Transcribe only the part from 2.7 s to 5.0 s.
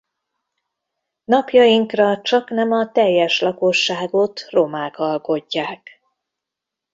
a teljes lakosságot romák